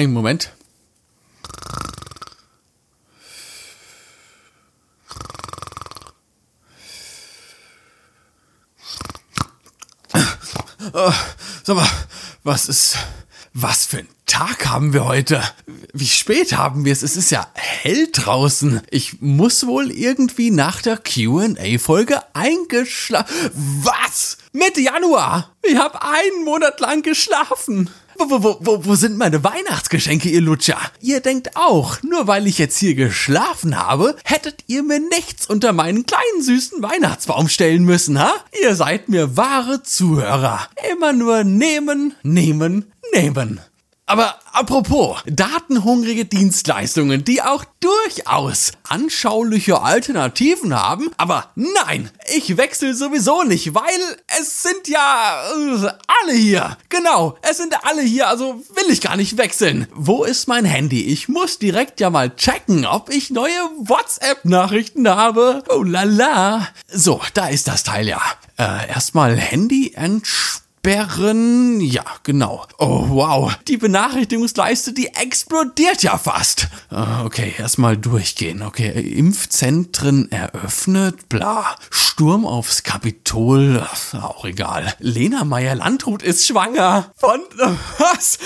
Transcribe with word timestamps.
einen 0.00 0.14
Moment. 0.14 0.50
Oh, 10.92 11.12
sag 11.62 11.76
mal, 11.76 11.86
was 12.42 12.68
ist, 12.68 12.96
was 13.52 13.84
für 13.84 13.98
ein 13.98 14.08
Tag 14.24 14.66
haben 14.66 14.94
wir 14.94 15.04
heute? 15.04 15.42
Wie 15.92 16.06
spät 16.06 16.56
haben 16.56 16.86
wir 16.86 16.92
es? 16.92 17.02
Es 17.02 17.16
ist 17.16 17.30
ja 17.30 17.46
hell 17.54 18.08
draußen. 18.10 18.80
Ich 18.90 19.20
muss 19.20 19.66
wohl 19.66 19.90
irgendwie 19.90 20.50
nach 20.50 20.80
der 20.80 20.96
QA-Folge 20.96 22.22
eingeschlafen. 22.32 23.50
Was? 23.54 24.38
Mitte 24.52 24.80
Januar? 24.80 25.54
Ich 25.62 25.76
habe 25.76 26.00
einen 26.02 26.44
Monat 26.44 26.80
lang 26.80 27.02
geschlafen. 27.02 27.90
Wo, 28.20 28.42
wo, 28.42 28.58
wo, 28.60 28.84
wo 28.84 28.94
sind 28.96 29.16
meine 29.16 29.42
Weihnachtsgeschenke, 29.44 30.28
ihr 30.28 30.42
Lutscher? 30.42 30.78
Ihr 31.00 31.20
denkt 31.20 31.56
auch, 31.56 32.02
nur 32.02 32.26
weil 32.26 32.46
ich 32.46 32.58
jetzt 32.58 32.76
hier 32.76 32.94
geschlafen 32.94 33.78
habe, 33.78 34.14
hättet 34.24 34.62
ihr 34.66 34.82
mir 34.82 35.00
nichts 35.00 35.46
unter 35.46 35.72
meinen 35.72 36.04
kleinen 36.04 36.42
süßen 36.42 36.82
Weihnachtsbaum 36.82 37.48
stellen 37.48 37.84
müssen, 37.84 38.18
ha? 38.18 38.34
Ihr 38.62 38.74
seid 38.74 39.08
mir 39.08 39.38
wahre 39.38 39.82
Zuhörer. 39.82 40.68
Immer 40.92 41.14
nur 41.14 41.44
nehmen, 41.44 42.14
nehmen, 42.22 42.92
nehmen. 43.14 43.60
Aber 44.10 44.34
apropos, 44.50 45.18
datenhungrige 45.26 46.24
Dienstleistungen, 46.24 47.22
die 47.22 47.42
auch 47.42 47.64
durchaus 47.78 48.72
anschauliche 48.82 49.82
Alternativen 49.82 50.74
haben, 50.74 51.12
aber 51.16 51.52
nein, 51.54 52.10
ich 52.34 52.56
wechsle 52.56 52.92
sowieso 52.96 53.44
nicht, 53.44 53.72
weil 53.72 53.84
es 54.40 54.64
sind 54.64 54.88
ja 54.88 55.44
äh, 55.52 55.92
alle 56.24 56.32
hier. 56.32 56.76
Genau, 56.88 57.38
es 57.48 57.58
sind 57.58 57.72
alle 57.84 58.02
hier, 58.02 58.26
also 58.26 58.60
will 58.74 58.90
ich 58.90 59.00
gar 59.00 59.16
nicht 59.16 59.38
wechseln. 59.38 59.86
Wo 59.94 60.24
ist 60.24 60.48
mein 60.48 60.64
Handy? 60.64 61.04
Ich 61.04 61.28
muss 61.28 61.60
direkt 61.60 62.00
ja 62.00 62.10
mal 62.10 62.34
checken, 62.34 62.86
ob 62.86 63.10
ich 63.10 63.30
neue 63.30 63.60
WhatsApp-Nachrichten 63.78 65.08
habe. 65.08 65.62
Oh 65.68 65.84
la 65.84 66.02
la. 66.02 66.66
So, 66.92 67.20
da 67.34 67.46
ist 67.46 67.68
das 67.68 67.84
Teil 67.84 68.08
ja. 68.08 68.20
Äh, 68.58 68.88
erstmal 68.88 69.36
Handy 69.36 69.92
entsperren. 69.94 70.59
Sperren. 70.82 71.78
Ja, 71.82 72.04
genau. 72.22 72.66
Oh, 72.78 73.10
wow. 73.10 73.52
Die 73.68 73.76
Benachrichtigungsleiste, 73.76 74.94
die 74.94 75.08
explodiert 75.08 76.02
ja 76.02 76.16
fast. 76.16 76.68
Ah, 76.88 77.22
okay, 77.26 77.52
erstmal 77.58 77.98
durchgehen. 77.98 78.62
Okay, 78.62 78.88
Impfzentren 78.88 80.32
eröffnet. 80.32 81.28
Bla. 81.28 81.76
Sturm 81.90 82.46
aufs 82.46 82.82
Kapitol. 82.82 83.86
Auch 84.14 84.46
egal. 84.46 84.94
Lena 85.00 85.44
Meyer-Landrut 85.44 86.22
ist 86.22 86.46
schwanger. 86.46 87.12
Von 87.14 87.40
was? 87.98 88.38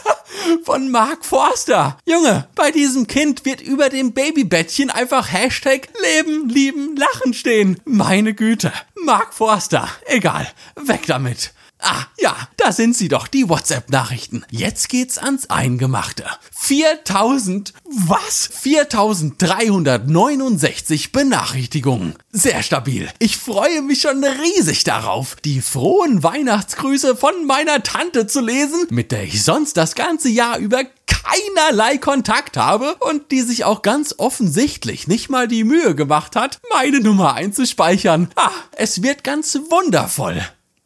Von 0.64 0.90
Mark 0.90 1.24
Forster. 1.24 1.96
Junge, 2.04 2.46
bei 2.56 2.70
diesem 2.72 3.06
Kind 3.06 3.46
wird 3.46 3.62
über 3.62 3.88
dem 3.88 4.12
Babybettchen 4.12 4.90
einfach 4.90 5.32
Hashtag 5.32 5.88
Leben, 6.02 6.50
Lieben, 6.50 6.94
Lachen 6.96 7.32
stehen. 7.32 7.80
Meine 7.86 8.34
Güte. 8.34 8.70
Mark 9.02 9.32
Forster. 9.32 9.88
Egal. 10.06 10.46
Weg 10.76 11.06
damit. 11.06 11.54
Ah, 11.82 12.04
ja, 12.18 12.36
da 12.56 12.72
sind 12.72 12.96
sie 12.96 13.08
doch, 13.08 13.26
die 13.26 13.48
WhatsApp-Nachrichten. 13.48 14.44
Jetzt 14.50 14.88
geht's 14.88 15.18
ans 15.18 15.50
Eingemachte. 15.50 16.24
4000, 16.52 17.74
was? 17.84 18.48
4369 18.52 21.10
Benachrichtigungen. 21.12 22.14
Sehr 22.32 22.62
stabil. 22.62 23.08
Ich 23.18 23.38
freue 23.38 23.82
mich 23.82 24.02
schon 24.02 24.22
riesig 24.22 24.84
darauf, 24.84 25.36
die 25.36 25.60
frohen 25.60 26.22
Weihnachtsgrüße 26.22 27.16
von 27.16 27.46
meiner 27.46 27.82
Tante 27.82 28.26
zu 28.26 28.40
lesen, 28.40 28.86
mit 28.90 29.12
der 29.12 29.24
ich 29.24 29.42
sonst 29.42 29.76
das 29.76 29.94
ganze 29.94 30.28
Jahr 30.28 30.58
über 30.58 30.84
keinerlei 31.06 31.98
Kontakt 31.98 32.56
habe 32.56 32.96
und 32.96 33.30
die 33.30 33.42
sich 33.42 33.64
auch 33.64 33.82
ganz 33.82 34.14
offensichtlich 34.18 35.06
nicht 35.06 35.28
mal 35.28 35.48
die 35.48 35.64
Mühe 35.64 35.94
gemacht 35.94 36.36
hat, 36.36 36.60
meine 36.72 37.00
Nummer 37.00 37.34
einzuspeichern. 37.34 38.30
Ah, 38.36 38.50
es 38.72 39.02
wird 39.02 39.24
ganz 39.24 39.58
wundervoll. 39.70 40.42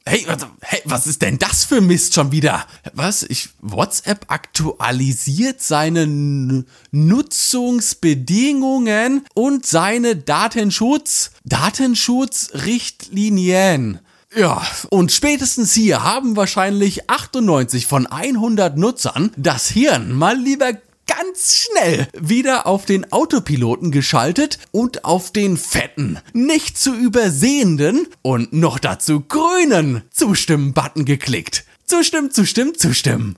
Hey, 0.06 0.26
was, 0.26 0.46
hey, 0.60 0.82
was 0.84 1.06
ist 1.06 1.22
denn 1.22 1.38
das 1.38 1.64
für 1.64 1.80
Mist 1.80 2.12
schon 2.12 2.30
wieder? 2.30 2.66
Was? 2.92 3.22
Ich, 3.22 3.48
WhatsApp 3.62 4.26
aktualisiert 4.28 5.62
seine 5.62 6.02
N 6.02 6.66
Nutzungsbedingungen 6.90 9.24
und 9.32 9.64
seine 9.64 10.16
Datenschutz, 10.16 11.30
Datenschutzrichtlinien. 11.44 14.00
Ja, 14.36 14.60
und 14.90 15.10
spätestens 15.10 15.72
hier 15.72 16.02
haben 16.02 16.36
wahrscheinlich 16.36 17.08
98 17.08 17.86
von 17.86 18.06
100 18.06 18.76
Nutzern 18.76 19.30
das 19.36 19.68
Hirn 19.68 20.12
mal 20.12 20.36
lieber 20.36 20.72
ganz 21.06 21.66
schnell 21.66 22.08
wieder 22.18 22.66
auf 22.66 22.86
den 22.86 23.12
Autopiloten 23.12 23.90
geschaltet 23.90 24.58
und 24.72 25.04
auf 25.04 25.32
den 25.32 25.56
fetten, 25.56 26.18
nicht 26.32 26.78
zu 26.78 26.94
übersehenden 26.94 28.06
und 28.22 28.52
noch 28.52 28.78
dazu 28.78 29.20
grünen 29.20 30.02
Zustimmen-Button 30.10 31.04
geklickt. 31.04 31.64
Zustimmen, 31.86 32.30
zustimmen, 32.30 32.74
zustimmen. 32.76 33.36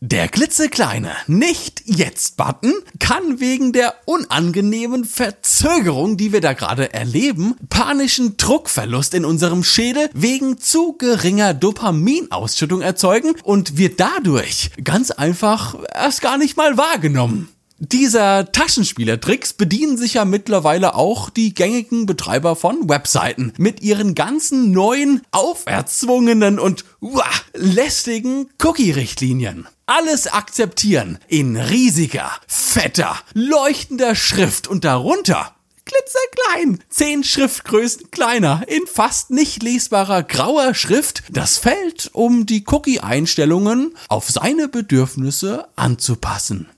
Der 0.00 0.28
klitzekleine 0.28 1.10
Nicht-Jetzt-Button 1.26 2.72
kann 3.00 3.40
wegen 3.40 3.72
der 3.72 3.94
unangenehmen 4.04 5.04
Verzögerung, 5.04 6.16
die 6.16 6.32
wir 6.32 6.40
da 6.40 6.52
gerade 6.52 6.94
erleben, 6.94 7.56
panischen 7.68 8.36
Druckverlust 8.36 9.14
in 9.14 9.24
unserem 9.24 9.64
Schädel 9.64 10.08
wegen 10.14 10.58
zu 10.58 10.92
geringer 10.92 11.52
Dopaminausschüttung 11.52 12.80
erzeugen 12.80 13.34
und 13.42 13.76
wird 13.76 13.98
dadurch 13.98 14.70
ganz 14.84 15.10
einfach 15.10 15.74
erst 15.92 16.22
gar 16.22 16.38
nicht 16.38 16.56
mal 16.56 16.76
wahrgenommen. 16.76 17.48
Dieser 17.80 18.50
Taschenspielertricks 18.50 19.52
bedienen 19.52 19.96
sich 19.96 20.14
ja 20.14 20.24
mittlerweile 20.24 20.96
auch 20.96 21.30
die 21.30 21.54
gängigen 21.54 22.06
Betreiber 22.06 22.56
von 22.56 22.88
Webseiten 22.88 23.52
mit 23.56 23.82
ihren 23.82 24.16
ganzen 24.16 24.72
neuen, 24.72 25.22
auferzwungenen 25.30 26.58
und 26.58 26.84
uah, 27.00 27.30
lästigen 27.54 28.50
Cookie-Richtlinien. 28.60 29.68
Alles 29.86 30.26
akzeptieren 30.26 31.20
in 31.28 31.56
riesiger, 31.56 32.32
fetter, 32.48 33.16
leuchtender 33.34 34.16
Schrift 34.16 34.66
und 34.66 34.84
darunter 34.84 35.54
klitzeklein, 35.84 36.84
zehn 36.90 37.24
Schriftgrößen 37.24 38.10
kleiner, 38.10 38.64
in 38.66 38.86
fast 38.86 39.30
nicht 39.30 39.62
lesbarer 39.62 40.24
grauer 40.24 40.74
Schrift, 40.74 41.22
das 41.30 41.56
Feld, 41.56 42.10
um 42.12 42.44
die 42.44 42.64
Cookie-Einstellungen 42.66 43.94
auf 44.08 44.28
seine 44.28 44.68
Bedürfnisse 44.68 45.68
anzupassen. 45.76 46.68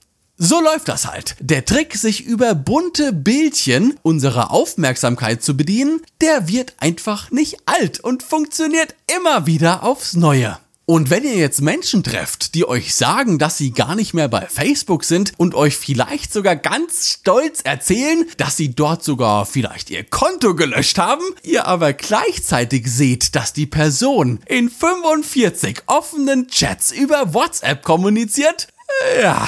So 0.43 0.59
läuft 0.59 0.89
das 0.89 1.07
halt. 1.07 1.37
Der 1.39 1.67
Trick, 1.67 1.95
sich 1.95 2.25
über 2.25 2.55
bunte 2.55 3.13
Bildchen 3.13 3.99
unserer 4.01 4.51
Aufmerksamkeit 4.51 5.43
zu 5.43 5.55
bedienen, 5.55 6.01
der 6.23 6.49
wird 6.49 6.73
einfach 6.79 7.31
nicht 7.31 7.59
alt 7.67 8.01
und 8.01 8.23
funktioniert 8.23 8.95
immer 9.19 9.45
wieder 9.45 9.83
aufs 9.83 10.15
Neue. 10.15 10.57
Und 10.87 11.11
wenn 11.11 11.25
ihr 11.25 11.35
jetzt 11.35 11.61
Menschen 11.61 12.03
trefft, 12.03 12.55
die 12.55 12.67
euch 12.67 12.95
sagen, 12.95 13.39
dass 13.39 13.59
sie 13.59 13.73
gar 13.73 13.95
nicht 13.95 14.15
mehr 14.15 14.29
bei 14.29 14.47
Facebook 14.47 15.05
sind 15.05 15.35
und 15.37 15.55
euch 15.55 15.77
vielleicht 15.77 16.33
sogar 16.33 16.57
ganz 16.57 17.09
stolz 17.09 17.61
erzählen, 17.63 18.25
dass 18.39 18.57
sie 18.57 18.75
dort 18.75 19.05
sogar 19.05 19.45
vielleicht 19.45 19.91
ihr 19.91 20.05
Konto 20.05 20.55
gelöscht 20.55 20.97
haben, 20.97 21.23
ihr 21.43 21.67
aber 21.67 21.93
gleichzeitig 21.93 22.91
seht, 22.91 23.37
dass 23.37 23.53
die 23.53 23.67
Person 23.67 24.41
in 24.47 24.71
45 24.71 25.83
offenen 25.85 26.49
Chats 26.49 26.93
über 26.93 27.35
WhatsApp 27.35 27.85
kommuniziert, 27.85 28.69
ja, 29.23 29.47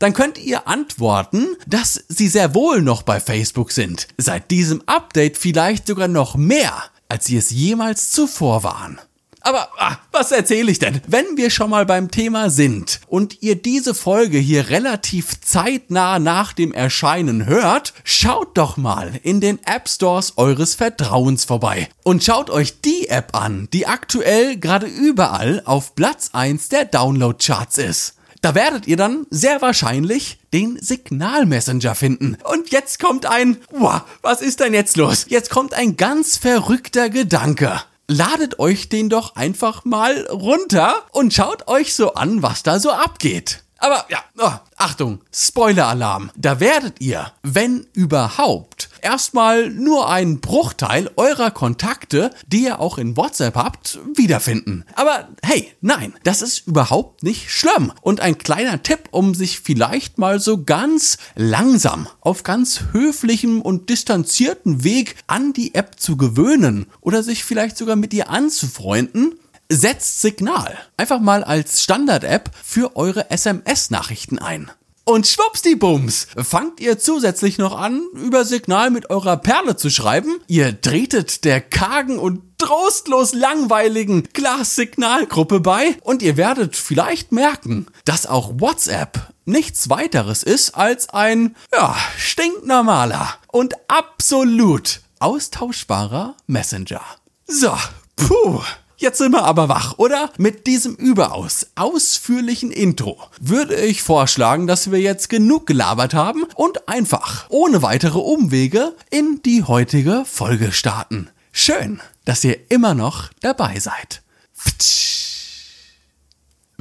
dann 0.00 0.14
könnt 0.14 0.38
ihr 0.38 0.66
antworten, 0.66 1.46
dass 1.66 2.02
sie 2.08 2.26
sehr 2.26 2.54
wohl 2.54 2.82
noch 2.82 3.02
bei 3.02 3.20
Facebook 3.20 3.70
sind. 3.70 4.08
Seit 4.16 4.50
diesem 4.50 4.82
Update 4.86 5.38
vielleicht 5.38 5.86
sogar 5.86 6.08
noch 6.08 6.34
mehr, 6.34 6.74
als 7.08 7.26
sie 7.26 7.36
es 7.36 7.50
jemals 7.50 8.10
zuvor 8.10 8.64
waren. 8.64 8.98
Aber 9.42 9.68
ah, 9.78 9.98
was 10.12 10.32
erzähle 10.32 10.70
ich 10.70 10.78
denn? 10.78 11.00
Wenn 11.06 11.36
wir 11.36 11.48
schon 11.48 11.70
mal 11.70 11.86
beim 11.86 12.10
Thema 12.10 12.50
sind 12.50 13.00
und 13.08 13.42
ihr 13.42 13.56
diese 13.56 13.94
Folge 13.94 14.38
hier 14.38 14.68
relativ 14.68 15.40
zeitnah 15.40 16.18
nach 16.18 16.52
dem 16.52 16.72
Erscheinen 16.72 17.46
hört, 17.46 17.94
schaut 18.04 18.58
doch 18.58 18.76
mal 18.76 19.18
in 19.22 19.40
den 19.40 19.58
App 19.64 19.88
Stores 19.88 20.34
eures 20.36 20.74
Vertrauens 20.74 21.44
vorbei 21.44 21.88
und 22.02 22.22
schaut 22.22 22.50
euch 22.50 22.82
die 22.82 23.08
App 23.08 23.34
an, 23.34 23.68
die 23.72 23.86
aktuell 23.86 24.58
gerade 24.58 24.86
überall 24.86 25.62
auf 25.64 25.94
Platz 25.94 26.30
1 26.32 26.68
der 26.68 26.84
Download-Charts 26.84 27.78
ist. 27.78 28.16
Da 28.42 28.54
werdet 28.54 28.86
ihr 28.86 28.96
dann 28.96 29.26
sehr 29.30 29.60
wahrscheinlich 29.60 30.38
den 30.52 30.78
Signal-Messenger 30.80 31.94
finden. 31.94 32.38
Und 32.44 32.70
jetzt 32.70 32.98
kommt 32.98 33.26
ein, 33.26 33.58
wow, 33.70 34.00
was 34.22 34.40
ist 34.40 34.60
denn 34.60 34.72
jetzt 34.72 34.96
los? 34.96 35.26
Jetzt 35.28 35.50
kommt 35.50 35.74
ein 35.74 35.96
ganz 35.96 36.38
verrückter 36.38 37.10
Gedanke. 37.10 37.82
Ladet 38.06 38.58
euch 38.58 38.88
den 38.88 39.08
doch 39.08 39.36
einfach 39.36 39.84
mal 39.84 40.26
runter 40.30 40.94
und 41.12 41.34
schaut 41.34 41.68
euch 41.68 41.94
so 41.94 42.14
an, 42.14 42.42
was 42.42 42.62
da 42.62 42.80
so 42.80 42.90
abgeht. 42.90 43.62
Aber 43.78 44.04
ja, 44.08 44.22
oh, 44.38 44.52
Achtung, 44.76 45.20
Spoiler-Alarm. 45.32 46.30
Da 46.36 46.60
werdet 46.60 47.00
ihr, 47.00 47.32
wenn 47.42 47.86
überhaupt, 47.92 48.89
erstmal 49.02 49.70
nur 49.70 50.08
einen 50.08 50.40
Bruchteil 50.40 51.10
eurer 51.16 51.50
Kontakte, 51.50 52.30
die 52.46 52.64
ihr 52.64 52.80
auch 52.80 52.98
in 52.98 53.16
WhatsApp 53.16 53.56
habt, 53.56 53.98
wiederfinden. 54.14 54.84
Aber 54.94 55.28
hey, 55.42 55.72
nein, 55.80 56.14
das 56.24 56.42
ist 56.42 56.66
überhaupt 56.66 57.22
nicht 57.22 57.50
schlimm. 57.50 57.92
Und 58.02 58.20
ein 58.20 58.38
kleiner 58.38 58.82
Tipp, 58.82 59.08
um 59.10 59.34
sich 59.34 59.60
vielleicht 59.60 60.18
mal 60.18 60.40
so 60.40 60.64
ganz 60.64 61.18
langsam 61.34 62.08
auf 62.20 62.42
ganz 62.42 62.84
höflichem 62.92 63.60
und 63.62 63.90
distanzierten 63.90 64.84
Weg 64.84 65.16
an 65.26 65.52
die 65.52 65.74
App 65.74 65.98
zu 65.98 66.16
gewöhnen 66.16 66.86
oder 67.00 67.22
sich 67.22 67.44
vielleicht 67.44 67.76
sogar 67.76 67.96
mit 67.96 68.14
ihr 68.14 68.30
anzufreunden, 68.30 69.34
setzt 69.70 70.20
Signal 70.20 70.76
einfach 70.96 71.20
mal 71.20 71.44
als 71.44 71.82
Standard-App 71.82 72.50
für 72.62 72.96
eure 72.96 73.30
SMS-Nachrichten 73.30 74.38
ein. 74.38 74.70
Und 75.10 75.26
schwuppsdiebums, 75.26 76.28
fangt 76.36 76.78
ihr 76.78 77.00
zusätzlich 77.00 77.58
noch 77.58 77.76
an, 77.76 78.00
über 78.14 78.44
Signal 78.44 78.92
mit 78.92 79.10
eurer 79.10 79.38
Perle 79.38 79.74
zu 79.74 79.90
schreiben. 79.90 80.40
Ihr 80.46 80.80
tretet 80.80 81.44
der 81.44 81.60
kargen 81.60 82.20
und 82.20 82.42
trostlos 82.58 83.34
langweiligen 83.34 84.28
Glas-Signalgruppe 84.32 85.58
bei 85.58 85.96
und 86.02 86.22
ihr 86.22 86.36
werdet 86.36 86.76
vielleicht 86.76 87.32
merken, 87.32 87.88
dass 88.04 88.26
auch 88.26 88.52
WhatsApp 88.60 89.32
nichts 89.46 89.90
weiteres 89.90 90.44
ist 90.44 90.76
als 90.76 91.08
ein, 91.08 91.56
ja, 91.72 91.96
stinknormaler 92.16 93.34
und 93.48 93.74
absolut 93.88 95.00
austauschbarer 95.18 96.36
Messenger. 96.46 97.02
So, 97.48 97.76
puh. 98.14 98.62
Jetzt 99.00 99.16
sind 99.16 99.32
wir 99.32 99.44
aber 99.44 99.70
wach, 99.70 99.94
oder? 99.96 100.30
Mit 100.36 100.66
diesem 100.66 100.94
überaus 100.94 101.68
ausführlichen 101.74 102.70
Intro 102.70 103.18
würde 103.40 103.74
ich 103.74 104.02
vorschlagen, 104.02 104.66
dass 104.66 104.90
wir 104.90 105.00
jetzt 105.00 105.30
genug 105.30 105.66
gelabert 105.66 106.12
haben 106.12 106.44
und 106.54 106.86
einfach 106.86 107.46
ohne 107.48 107.80
weitere 107.80 108.18
Umwege 108.18 108.94
in 109.08 109.40
die 109.42 109.64
heutige 109.64 110.24
Folge 110.26 110.70
starten. 110.70 111.30
Schön, 111.50 112.02
dass 112.26 112.44
ihr 112.44 112.58
immer 112.68 112.92
noch 112.92 113.30
dabei 113.40 113.80
seid. 113.80 114.20
Pftsch. 114.54 115.19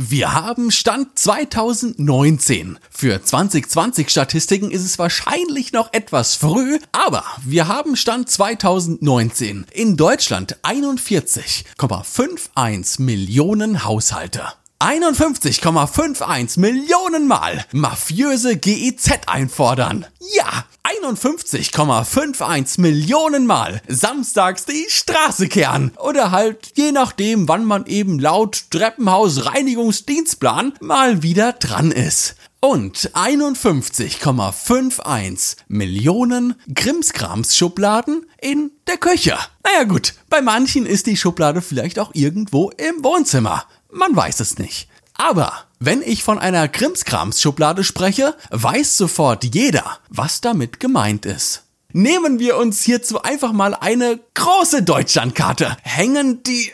Wir 0.02 0.34
haben 0.34 0.72
Stand 0.72 1.20
2019. 1.20 2.80
Für 2.90 3.22
2020 3.22 4.10
Statistiken 4.10 4.72
ist 4.72 4.86
es 4.86 4.98
wahrscheinlich 4.98 5.74
noch 5.74 5.92
etwas 5.92 6.36
früh, 6.36 6.80
aber 6.94 7.26
wir 7.44 7.68
haben 7.68 7.98
Stand 7.98 8.30
2019. 8.30 9.66
In 9.74 9.98
Deutschland 9.98 10.56
41,51 10.64 13.02
Millionen 13.02 13.84
Haushalte. 13.84 14.44
51,51 14.82 16.58
Millionen 16.58 17.28
Mal 17.28 17.66
mafiöse 17.74 18.56
GEZ 18.56 19.28
einfordern. 19.28 20.06
Ja, 20.38 20.64
51,51 21.04 22.80
Millionen 22.80 23.46
Mal 23.46 23.82
samstags 23.90 24.64
die 24.64 24.86
Straße 24.88 25.50
kehren. 25.50 25.92
Oder 25.98 26.32
halt 26.32 26.72
je 26.76 26.94
nachdem, 26.94 27.50
wann 27.50 27.66
man 27.66 27.88
eben 27.88 28.20
laut 28.20 28.72
Treppenhaus 28.72 29.48
Reinigungsdienstplan 29.48 30.72
mal 30.80 31.24
wieder 31.24 31.52
dran 31.52 31.92
ist. 31.92 32.38
Und 32.62 33.12
51,51 33.14 35.58
Millionen 35.68 36.56
Krimskrams-Schubladen 36.74 38.26
in 38.42 38.72
der 38.88 38.96
Küche. 38.98 39.38
Naja 39.64 39.84
gut, 39.84 40.14
bei 40.30 40.42
manchen 40.42 40.86
ist 40.86 41.08
die 41.08 41.18
Schublade 41.18 41.62
vielleicht 41.62 42.00
auch 42.00 42.12
irgendwo 42.14 42.70
im 42.72 43.04
Wohnzimmer. 43.04 43.66
Man 43.92 44.16
weiß 44.16 44.40
es 44.40 44.58
nicht. 44.60 44.88
Aber 45.14 45.66
wenn 45.80 46.02
ich 46.02 46.24
von 46.24 46.40
einer 46.40 46.68
Krimskrams-Schublade 46.68 47.84
spreche, 47.84 48.36
weiß 48.52 48.98
sofort 48.98 49.44
jeder, 49.44 50.00
was 50.10 50.42
damit 50.42 50.80
gemeint 50.80 51.26
ist. 51.26 51.64
Nehmen 51.92 52.38
wir 52.38 52.56
uns 52.58 52.84
hierzu 52.84 53.24
einfach 53.24 53.52
mal 53.52 53.74
eine 53.74 54.20
große 54.36 54.84
Deutschlandkarte. 54.84 55.76
Hängen 55.82 56.44
die... 56.44 56.72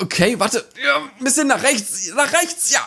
Okay, 0.00 0.38
warte. 0.38 0.62
Ja, 0.84 1.08
bisschen 1.20 1.48
nach 1.48 1.62
rechts. 1.62 2.12
Nach 2.14 2.30
rechts, 2.34 2.70
ja. 2.70 2.80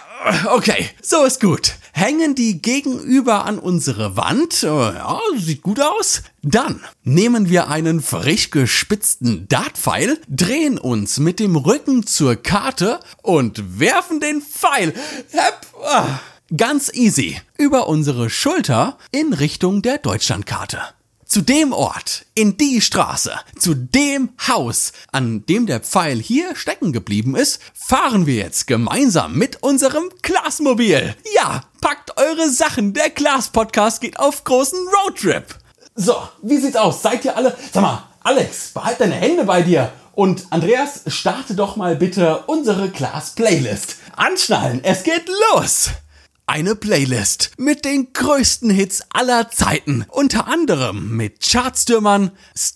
Okay, 0.51 0.87
so 1.01 1.23
ist 1.23 1.41
gut. 1.41 1.73
Hängen 1.91 2.35
die 2.35 2.61
gegenüber 2.61 3.45
an 3.45 3.57
unsere 3.57 4.15
Wand. 4.15 4.61
Ja, 4.61 5.19
sieht 5.37 5.63
gut 5.63 5.81
aus. 5.81 6.21
Dann 6.43 6.83
nehmen 7.03 7.49
wir 7.49 7.67
einen 7.69 7.99
frisch 7.99 8.51
gespitzten 8.51 9.47
Dartpfeil, 9.47 10.19
drehen 10.27 10.77
uns 10.77 11.17
mit 11.17 11.39
dem 11.39 11.55
Rücken 11.55 12.05
zur 12.05 12.35
Karte 12.35 12.99
und 13.23 13.79
werfen 13.79 14.19
den 14.19 14.39
Pfeil. 14.39 14.93
Hepp. 15.31 15.65
Ganz 16.55 16.91
easy. 16.93 17.41
Über 17.57 17.87
unsere 17.87 18.29
Schulter 18.29 18.99
in 19.11 19.33
Richtung 19.33 19.81
der 19.81 19.97
Deutschlandkarte. 19.97 20.77
Zu 21.25 21.41
dem 21.41 21.73
Ort, 21.73 22.27
in 22.35 22.55
die 22.55 22.81
Straße, 22.81 23.31
zu 23.57 23.73
dem 23.73 24.29
Haus, 24.47 24.91
an 25.11 25.43
dem 25.47 25.65
der 25.65 25.79
Pfeil 25.79 26.19
hier 26.19 26.55
stecken 26.55 26.93
geblieben 26.93 27.35
ist, 27.35 27.61
fahren 27.73 28.27
wir 28.27 28.35
jetzt 28.35 28.67
gemeinsam 28.67 29.33
mit 29.35 29.63
unserem 29.63 30.03
Glasmobil. 30.21 31.15
Ja, 31.35 31.63
packt 31.81 32.15
eure 32.17 32.47
Sachen, 32.51 32.93
der 32.93 33.09
Glas-Podcast 33.09 33.99
geht 33.99 34.19
auf 34.19 34.43
großen 34.43 34.87
Roadtrip. 34.87 35.55
So, 35.95 36.15
wie 36.43 36.57
sieht's 36.57 36.77
aus? 36.77 37.01
Seid 37.01 37.25
ihr 37.25 37.35
alle? 37.35 37.57
Sag 37.73 37.81
mal, 37.81 38.03
Alex, 38.21 38.69
behalt 38.71 39.01
deine 39.01 39.15
Hände 39.15 39.45
bei 39.45 39.63
dir. 39.63 39.91
Und 40.13 40.45
Andreas, 40.51 41.01
starte 41.07 41.55
doch 41.55 41.75
mal 41.75 41.95
bitte 41.95 42.43
unsere 42.45 42.89
Glas-Playlist. 42.89 43.95
Anschnallen, 44.15 44.83
es 44.83 45.01
geht 45.01 45.27
los! 45.51 45.89
Eine 46.47 46.75
Playlist 46.75 47.53
mit 47.57 47.85
den 47.85 48.13
größten 48.13 48.69
Hits 48.69 49.01
aller 49.09 49.49
Zeiten. 49.49 50.05
Unter 50.09 50.47
anderem 50.47 51.17
mit 51.17 51.41
Chartstürmern, 51.41 52.29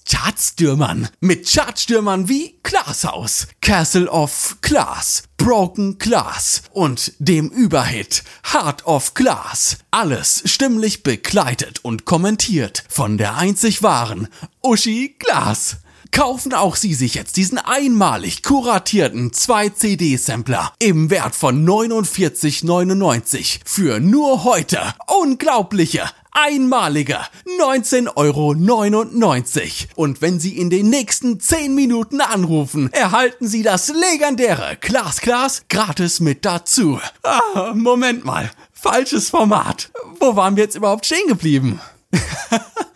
Chartstürmern, 0.10 1.08
mit 1.20 1.48
Chartstürmern 1.48 2.28
wie 2.28 2.60
Glasshaus, 2.64 3.48
Castle 3.62 4.10
of 4.10 4.58
Glass, 4.62 5.22
Broken 5.38 6.00
Glass 6.00 6.64
und 6.72 7.14
dem 7.20 7.50
Überhit 7.50 8.24
Heart 8.52 8.88
of 8.88 9.14
Glass. 9.14 9.78
Alles 9.92 10.42
stimmlich 10.46 11.04
begleitet 11.04 11.86
und 11.86 12.06
kommentiert 12.06 12.84
von 12.90 13.20
der 13.20 13.38
einzig 13.38 13.84
wahren 13.84 14.30
Uschi 14.64 15.16
Glass 15.20 15.78
kaufen 16.12 16.54
auch 16.54 16.76
Sie 16.76 16.94
sich 16.94 17.16
jetzt 17.16 17.38
diesen 17.38 17.58
einmalig 17.58 18.44
kuratierten 18.44 19.32
2-CD-Sampler 19.32 20.74
im 20.80 21.10
Wert 21.10 21.36
von 21.36 21.68
49,99 21.68 23.60
für 23.66 24.00
nur 24.00 24.44
heute 24.44 24.80
unglaubliche 25.08 26.04
einmalige 26.32 27.18
19,99 27.60 28.16
Euro. 28.16 28.54
Und 29.96 30.22
wenn 30.22 30.40
Sie 30.40 30.58
in 30.58 30.70
den 30.70 30.90
nächsten 30.90 31.40
10 31.40 31.76
Minuten 31.76 32.22
anrufen, 32.22 32.92
erhalten 32.94 33.48
Sie 33.48 33.64
das 33.64 33.90
legendäre 33.90 34.78
Glas 34.80 35.22
Glas 35.22 35.64
gratis 35.70 36.20
mit 36.20 36.46
dazu. 36.46 37.00
Ah, 37.24 37.74
Moment 37.74 38.26
mal. 38.26 38.52
Falsches 38.72 39.30
Format. 39.30 39.92
Wo 40.20 40.36
waren 40.36 40.56
wir 40.56 40.64
jetzt 40.64 40.76
überhaupt 40.76 41.06
stehen 41.06 41.28
geblieben? 41.28 41.82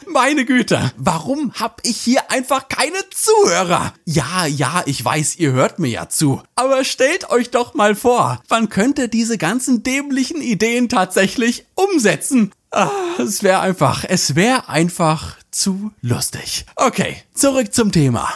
Meine 0.07 0.45
Güte, 0.45 0.91
warum 0.97 1.53
hab 1.53 1.81
ich 1.83 1.97
hier 1.97 2.29
einfach 2.29 2.67
keine 2.67 2.97
Zuhörer? 3.09 3.93
Ja, 4.05 4.45
ja, 4.45 4.83
ich 4.85 5.03
weiß, 5.03 5.37
ihr 5.37 5.53
hört 5.53 5.79
mir 5.79 5.89
ja 5.89 6.09
zu. 6.09 6.41
Aber 6.55 6.83
stellt 6.83 7.29
euch 7.29 7.49
doch 7.49 7.73
mal 7.73 7.95
vor, 7.95 8.41
man 8.49 8.69
könnte 8.69 9.09
diese 9.09 9.37
ganzen 9.37 9.81
dämlichen 9.81 10.41
Ideen 10.41 10.87
tatsächlich 10.89 11.65
umsetzen. 11.73 12.51
Ah, 12.71 12.89
es 13.19 13.43
wäre 13.43 13.59
einfach, 13.61 14.03
es 14.07 14.35
wäre 14.35 14.69
einfach 14.69 15.37
zu 15.51 15.91
lustig. 16.01 16.65
Okay, 16.75 17.17
zurück 17.33 17.73
zum 17.73 17.91
Thema. 17.91 18.29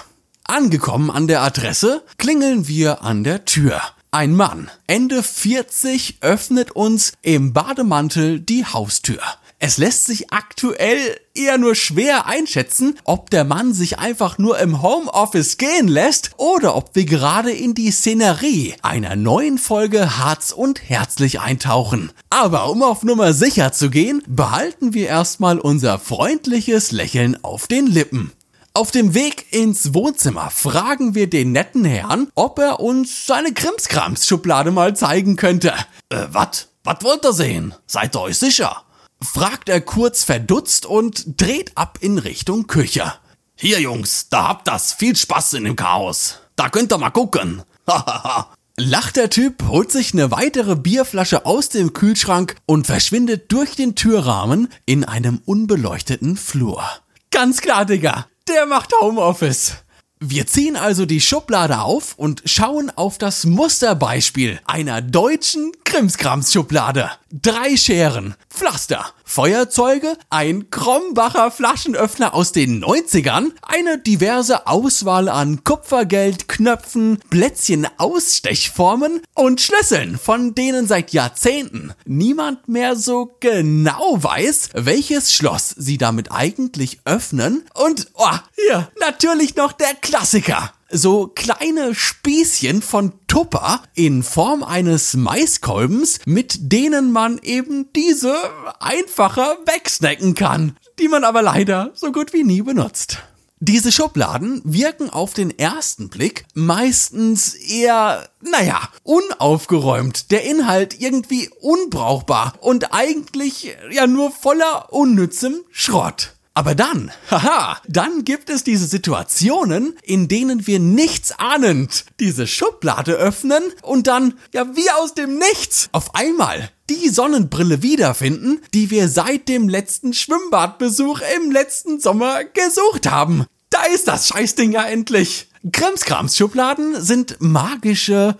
Angekommen 0.43 1.11
an 1.11 1.27
der 1.27 1.41
Adresse, 1.41 2.03
klingeln 2.17 2.67
wir 2.67 3.03
an 3.03 3.23
der 3.23 3.45
Tür. 3.45 3.81
Ein 4.11 4.35
Mann, 4.35 4.71
Ende 4.87 5.21
40, 5.21 6.19
öffnet 6.21 6.71
uns 6.71 7.13
im 7.21 7.51
Bademantel 7.51 8.39
die 8.39 8.65
Haustür. 8.65 9.19
Es 9.59 9.79
lässt 9.79 10.05
sich 10.05 10.31
aktuell 10.31 11.19
eher 11.33 11.57
nur 11.57 11.73
schwer 11.73 12.27
einschätzen, 12.27 12.99
ob 13.05 13.31
der 13.31 13.43
Mann 13.43 13.73
sich 13.73 13.97
einfach 13.97 14.37
nur 14.37 14.59
im 14.59 14.83
Homeoffice 14.83 15.57
gehen 15.57 15.87
lässt 15.87 16.29
oder 16.37 16.75
ob 16.75 16.91
wir 16.93 17.05
gerade 17.05 17.51
in 17.51 17.73
die 17.73 17.89
Szenerie 17.89 18.75
einer 18.83 19.15
neuen 19.15 19.57
Folge 19.57 20.19
Harz 20.19 20.51
und 20.51 20.87
Herzlich 20.87 21.39
eintauchen. 21.39 22.11
Aber 22.29 22.69
um 22.69 22.83
auf 22.83 23.01
Nummer 23.01 23.33
sicher 23.33 23.71
zu 23.71 23.89
gehen, 23.89 24.21
behalten 24.27 24.93
wir 24.93 25.07
erstmal 25.07 25.57
unser 25.57 25.97
freundliches 25.97 26.91
Lächeln 26.91 27.43
auf 27.43 27.65
den 27.65 27.87
Lippen. 27.87 28.33
Auf 28.75 28.91
dem 28.91 29.15
Weg 29.15 29.51
ins 29.51 29.95
Wohnzimmer 29.95 30.51
fragen 30.51 31.15
wir 31.15 31.27
den 31.27 31.51
netten 31.51 31.83
Herrn, 31.83 32.27
ob 32.35 32.59
er 32.59 32.79
uns 32.79 33.25
seine 33.25 33.53
Krimskrams-Schublade 33.53 34.69
mal 34.69 34.95
zeigen 34.95 35.35
könnte. 35.35 35.73
Äh, 36.09 36.27
wat? 36.29 36.67
Was 36.83 36.97
wollt 37.01 37.25
ihr 37.25 37.33
sehen? 37.33 37.73
Seid 37.87 38.15
ihr 38.15 38.21
euch 38.21 38.37
sicher? 38.37 38.83
Fragt 39.21 39.69
er 39.69 39.81
kurz 39.81 40.23
verdutzt 40.23 40.85
und 40.85 41.41
dreht 41.41 41.77
ab 41.77 41.99
in 42.01 42.17
Richtung 42.17 42.67
Küche. 42.67 43.13
Hier, 43.55 43.79
Jungs, 43.79 44.29
da 44.29 44.49
habt 44.49 44.67
das. 44.67 44.93
Viel 44.93 45.15
Spaß 45.15 45.53
in 45.53 45.63
dem 45.63 45.75
Chaos. 45.75 46.39
Da 46.55 46.69
könnt 46.69 46.93
ihr 46.93 46.97
mal 46.97 47.09
gucken. 47.09 47.63
Lacht 48.79 49.15
der 49.15 49.31
Typ, 49.31 49.63
holt 49.67 49.91
sich 49.91 50.13
eine 50.13 50.29
weitere 50.29 50.75
Bierflasche 50.75 51.47
aus 51.47 51.69
dem 51.69 51.93
Kühlschrank 51.93 52.55
und 52.67 52.85
verschwindet 52.85 53.51
durch 53.51 53.75
den 53.75 53.95
Türrahmen 53.95 54.67
in 54.85 55.03
einem 55.03 55.41
unbeleuchteten 55.45 56.37
Flur. 56.37 56.83
Ganz 57.31 57.61
klar, 57.61 57.85
Digga, 57.85 58.27
der 58.47 58.67
macht 58.67 58.93
Homeoffice. 59.01 59.77
Wir 60.19 60.47
ziehen 60.47 60.75
also 60.75 61.05
die 61.05 61.21
Schublade 61.21 61.81
auf 61.81 62.15
und 62.17 62.41
schauen 62.45 62.91
auf 62.95 63.17
das 63.17 63.45
Musterbeispiel 63.45 64.59
einer 64.65 65.01
deutschen 65.01 65.71
Krimskrams-Schublade. 65.83 67.11
Drei 67.33 67.75
Scheren, 67.75 68.35
Pflaster, 68.49 69.05
Feuerzeuge, 69.25 70.17
ein 70.29 70.69
Krombacher 70.69 71.51
Flaschenöffner 71.51 72.33
aus 72.33 72.53
den 72.53 72.81
90ern, 72.81 73.51
eine 73.61 73.97
diverse 73.97 74.65
Auswahl 74.65 75.27
an 75.27 75.65
Kupfergeld, 75.65 76.47
Knöpfen, 76.47 77.19
Plätzchen 77.29 77.85
Ausstechformen 77.97 79.21
und 79.33 79.59
Schlüsseln, 79.59 80.17
von 80.17 80.55
denen 80.55 80.87
seit 80.87 81.11
Jahrzehnten 81.11 81.93
niemand 82.05 82.69
mehr 82.69 82.95
so 82.95 83.35
genau 83.41 84.23
weiß, 84.23 84.69
welches 84.75 85.33
Schloss 85.33 85.75
sie 85.77 85.97
damit 85.97 86.31
eigentlich 86.31 87.01
öffnen. 87.03 87.65
Und, 87.73 88.07
oh, 88.13 88.37
hier, 88.55 88.89
natürlich 89.01 89.57
noch 89.57 89.73
der 89.73 89.93
Klassiker 89.95 90.71
so 90.89 91.27
kleine 91.27 91.93
Spießchen 91.93 92.81
von 92.81 93.13
Tupper 93.27 93.83
in 93.93 94.23
Form 94.23 94.63
eines 94.63 95.15
Maiskolbens, 95.15 96.19
mit 96.25 96.71
denen 96.71 97.11
man 97.11 97.39
eben 97.39 97.91
diese 97.93 98.35
einfacher 98.79 99.57
wegsnacken 99.65 100.33
kann, 100.35 100.77
die 100.99 101.07
man 101.07 101.23
aber 101.23 101.41
leider 101.41 101.91
so 101.93 102.11
gut 102.11 102.33
wie 102.33 102.43
nie 102.43 102.61
benutzt. 102.61 103.19
Diese 103.59 103.91
Schubladen 103.91 104.61
wirken 104.65 105.09
auf 105.09 105.33
den 105.33 105.57
ersten 105.57 106.09
Blick 106.09 106.45
meistens 106.53 107.55
eher, 107.55 108.29
naja, 108.41 108.87
unaufgeräumt, 109.01 110.29
der 110.29 110.43
Inhalt 110.43 111.01
irgendwie 111.01 111.49
unbrauchbar 111.59 112.53
und 112.61 112.93
eigentlich 112.93 113.75
ja 113.89 114.05
nur 114.05 114.29
voller 114.29 114.93
unnützem 114.93 115.63
Schrott. 115.71 116.36
Aber 116.57 116.73
dann, 116.73 117.11
haha, 117.29 117.79
dann 117.87 118.25
gibt 118.25 118.49
es 118.49 118.63
diese 118.63 118.87
Situationen, 118.87 119.95
in 120.01 120.27
denen 120.27 120.65
wir 120.65 120.79
nichts 120.79 121.37
ahnend 121.37 122.05
diese 122.19 122.47
Schublade 122.47 123.13
öffnen 123.13 123.61
und 123.83 124.07
dann, 124.07 124.33
ja, 124.55 124.75
wie 124.75 124.89
aus 124.99 125.13
dem 125.13 125.37
Nichts, 125.37 125.87
auf 125.91 126.15
einmal 126.15 126.71
die 126.89 127.09
Sonnenbrille 127.09 127.83
wiederfinden, 127.83 128.59
die 128.73 128.89
wir 128.89 129.07
seit 129.07 129.47
dem 129.49 129.69
letzten 129.69 130.13
Schwimmbadbesuch 130.13 131.21
im 131.35 131.51
letzten 131.51 131.99
Sommer 131.99 132.43
gesucht 132.43 133.07
haben. 133.07 133.45
Da 133.69 133.83
ist 133.93 134.07
das 134.07 134.29
Scheißding 134.29 134.71
ja 134.71 134.83
endlich. 134.85 135.49
Krimskrams-Schubladen 135.71 137.01
sind 137.01 137.37
magische 137.39 138.37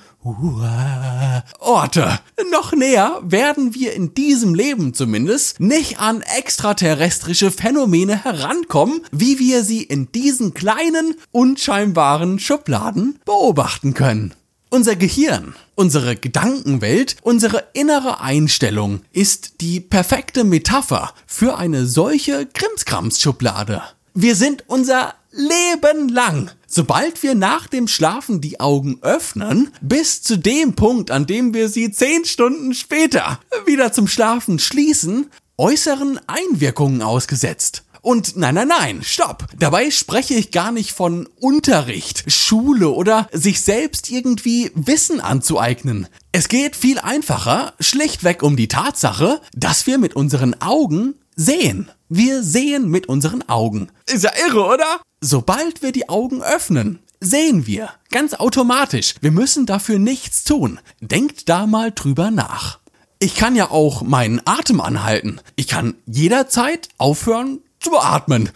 Orte. 1.59 2.19
Noch 2.51 2.73
näher 2.73 3.19
werden 3.23 3.73
wir 3.73 3.93
in 3.93 4.13
diesem 4.13 4.53
Leben 4.53 4.93
zumindest 4.93 5.59
nicht 5.59 5.99
an 5.99 6.21
extraterrestrische 6.21 7.51
Phänomene 7.51 8.23
herankommen, 8.23 9.01
wie 9.11 9.39
wir 9.39 9.63
sie 9.63 9.83
in 9.83 10.11
diesen 10.11 10.53
kleinen, 10.53 11.15
unscheinbaren 11.31 12.39
Schubladen 12.39 13.19
beobachten 13.25 13.93
können. 13.93 14.33
Unser 14.69 14.97
Gehirn, 14.97 15.55
unsere 15.75 16.17
Gedankenwelt, 16.17 17.15
unsere 17.21 17.63
innere 17.73 18.19
Einstellung 18.19 19.01
ist 19.13 19.61
die 19.61 19.79
perfekte 19.79 20.43
Metapher 20.43 21.13
für 21.25 21.57
eine 21.57 21.85
solche 21.85 22.45
Krimskrams-Schublade. 22.45 23.81
Wir 24.13 24.35
sind 24.35 24.65
unser 24.67 25.13
Leben 25.31 26.09
lang 26.09 26.51
Sobald 26.69 27.23
wir 27.23 27.33
nach 27.33 27.67
dem 27.67 27.87
Schlafen 27.87 28.41
die 28.41 28.59
Augen 28.59 28.99
öffnen, 29.01 29.71
bis 29.81 30.21
zu 30.21 30.37
dem 30.37 30.75
Punkt, 30.75 31.11
an 31.11 31.25
dem 31.25 31.53
wir 31.53 31.69
sie 31.69 31.91
zehn 31.91 32.25
Stunden 32.25 32.73
später 32.73 33.39
wieder 33.65 33.93
zum 33.93 34.07
Schlafen 34.07 34.59
schließen, 34.59 35.31
äußeren 35.57 36.19
Einwirkungen 36.27 37.01
ausgesetzt. 37.01 37.83
Und 38.07 38.37
nein, 38.37 38.55
nein, 38.55 38.69
nein, 38.69 39.03
stopp. 39.03 39.47
Dabei 39.59 39.91
spreche 39.91 40.33
ich 40.33 40.51
gar 40.51 40.71
nicht 40.71 40.93
von 40.93 41.27
Unterricht, 41.41 42.23
Schule 42.31 42.87
oder 42.87 43.27
sich 43.33 43.59
selbst 43.59 44.09
irgendwie 44.09 44.71
Wissen 44.75 45.19
anzueignen. 45.19 46.07
Es 46.31 46.47
geht 46.47 46.77
viel 46.77 46.99
einfacher, 46.99 47.73
schlichtweg 47.81 48.43
um 48.43 48.55
die 48.55 48.69
Tatsache, 48.69 49.41
dass 49.53 49.87
wir 49.87 49.97
mit 49.97 50.15
unseren 50.15 50.55
Augen 50.61 51.15
sehen. 51.35 51.91
Wir 52.07 52.43
sehen 52.43 52.89
mit 52.89 53.09
unseren 53.09 53.41
Augen. 53.49 53.89
Ist 54.05 54.23
ja 54.23 54.31
irre, 54.47 54.63
oder? 54.63 55.01
Sobald 55.19 55.81
wir 55.81 55.91
die 55.91 56.07
Augen 56.07 56.41
öffnen, 56.41 56.99
sehen 57.19 57.67
wir. 57.67 57.89
Ganz 58.09 58.35
automatisch. 58.35 59.15
Wir 59.19 59.31
müssen 59.31 59.65
dafür 59.65 59.99
nichts 59.99 60.45
tun. 60.45 60.79
Denkt 61.01 61.49
da 61.49 61.67
mal 61.67 61.91
drüber 61.91 62.31
nach. 62.31 62.79
Ich 63.19 63.35
kann 63.35 63.57
ja 63.57 63.69
auch 63.69 64.01
meinen 64.03 64.41
Atem 64.45 64.79
anhalten. 64.79 65.41
Ich 65.57 65.67
kann 65.67 65.95
jederzeit 66.05 66.87
aufhören 66.97 67.59
zu 67.87 67.97
atmen. 67.97 68.49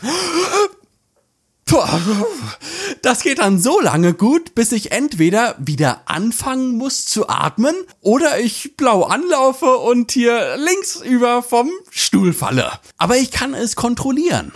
Das 3.01 3.21
geht 3.21 3.39
dann 3.39 3.59
so 3.59 3.79
lange 3.79 4.13
gut, 4.13 4.55
bis 4.55 4.73
ich 4.73 4.91
entweder 4.91 5.55
wieder 5.57 6.01
anfangen 6.05 6.75
muss 6.75 7.05
zu 7.05 7.29
atmen 7.29 7.73
oder 8.01 8.41
ich 8.41 8.75
blau 8.75 9.03
anlaufe 9.03 9.77
und 9.77 10.11
hier 10.11 10.57
links 10.57 10.97
über 10.97 11.41
vom 11.41 11.69
Stuhl 11.89 12.33
falle. 12.33 12.73
Aber 12.97 13.15
ich 13.15 13.31
kann 13.31 13.53
es 13.53 13.77
kontrollieren. 13.77 14.51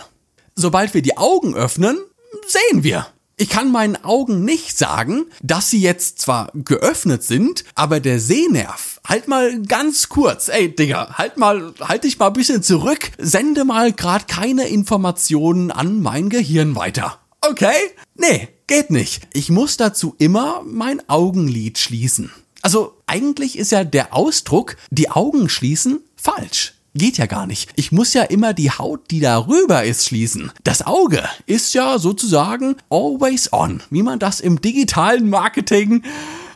Sobald 0.56 0.92
wir 0.92 1.00
die 1.00 1.16
Augen 1.16 1.54
öffnen, 1.54 1.98
sehen 2.46 2.84
wir. 2.84 3.06
Ich 3.38 3.50
kann 3.50 3.70
meinen 3.70 4.02
Augen 4.02 4.46
nicht 4.46 4.78
sagen, 4.78 5.26
dass 5.42 5.68
sie 5.68 5.80
jetzt 5.82 6.20
zwar 6.20 6.50
geöffnet 6.54 7.22
sind, 7.22 7.64
aber 7.74 8.00
der 8.00 8.18
Sehnerv, 8.18 8.98
halt 9.06 9.28
mal 9.28 9.60
ganz 9.60 10.08
kurz, 10.08 10.48
ey 10.48 10.74
Digga, 10.74 11.18
halt 11.18 11.36
mal, 11.36 11.74
halt 11.82 12.04
dich 12.04 12.18
mal 12.18 12.28
ein 12.28 12.32
bisschen 12.32 12.62
zurück, 12.62 13.10
sende 13.18 13.66
mal 13.66 13.92
grad 13.92 14.26
keine 14.26 14.68
Informationen 14.68 15.70
an 15.70 16.00
mein 16.00 16.30
Gehirn 16.30 16.76
weiter. 16.76 17.18
Okay? 17.42 17.76
Nee, 18.14 18.48
geht 18.66 18.90
nicht. 18.90 19.28
Ich 19.34 19.50
muss 19.50 19.76
dazu 19.76 20.14
immer 20.16 20.62
mein 20.64 21.06
Augenlid 21.06 21.76
schließen. 21.76 22.32
Also 22.62 22.96
eigentlich 23.06 23.58
ist 23.58 23.70
ja 23.70 23.84
der 23.84 24.14
Ausdruck, 24.14 24.78
die 24.90 25.10
Augen 25.10 25.50
schließen, 25.50 26.00
falsch. 26.16 26.75
Geht 26.96 27.18
ja 27.18 27.26
gar 27.26 27.46
nicht. 27.46 27.68
Ich 27.76 27.92
muss 27.92 28.14
ja 28.14 28.22
immer 28.22 28.54
die 28.54 28.70
Haut, 28.70 29.10
die 29.10 29.20
darüber 29.20 29.84
ist, 29.84 30.06
schließen. 30.06 30.50
Das 30.64 30.86
Auge 30.86 31.22
ist 31.44 31.74
ja 31.74 31.98
sozusagen 31.98 32.76
always 32.88 33.52
on, 33.52 33.82
wie 33.90 34.02
man 34.02 34.18
das 34.18 34.40
im 34.40 34.62
digitalen 34.62 35.28
Marketing, 35.28 36.02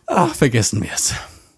ach, 0.07 0.35
vergessen 0.35 0.83
wir 0.83 0.89
es. 0.95 1.13